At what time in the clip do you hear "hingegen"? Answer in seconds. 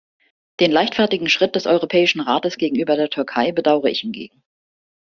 3.99-4.41